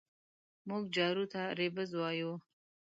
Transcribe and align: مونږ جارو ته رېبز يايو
مونږ 0.67 0.83
جارو 0.95 1.25
ته 1.33 1.41
رېبز 1.59 1.91
يايو 1.99 2.31